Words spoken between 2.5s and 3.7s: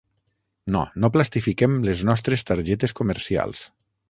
targetes comercials.